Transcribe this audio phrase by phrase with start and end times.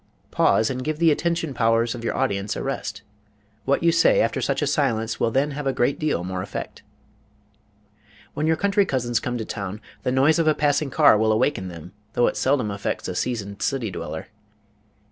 [0.31, 3.03] Pause, and give the attention powers of your audience a rest.
[3.65, 6.81] What you say after such a silence will then have a great deal more effect.
[8.33, 11.67] When your country cousins come to town, the noise of a passing car will awaken
[11.67, 14.29] them, though it seldom affects a seasoned city dweller.